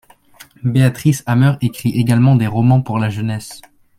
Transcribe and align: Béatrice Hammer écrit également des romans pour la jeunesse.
Béatrice 0.63 1.21
Hammer 1.27 1.53
écrit 1.61 1.89
également 1.91 2.35
des 2.35 2.47
romans 2.47 2.81
pour 2.81 2.97
la 2.97 3.11
jeunesse. 3.11 3.61